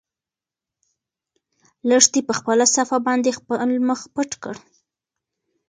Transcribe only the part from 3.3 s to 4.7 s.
خپل مخ پټ کړ.